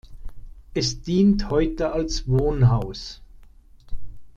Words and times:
Es 0.73 1.03
dient 1.03 1.51
heute 1.51 1.91
als 1.93 2.27
Wohnhaus. 2.27 3.21